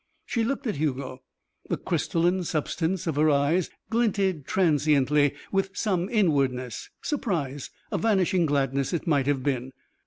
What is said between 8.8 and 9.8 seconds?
it might have been.